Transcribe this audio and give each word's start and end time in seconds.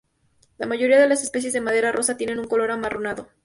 La 0.57 0.65
mayoría 0.65 0.99
de 0.99 1.07
las 1.07 1.21
especies 1.21 1.53
de 1.53 1.61
madera 1.61 1.91
rosa 1.91 2.17
tienen 2.17 2.39
un 2.39 2.47
color 2.47 2.71
amarronado. 2.71 3.27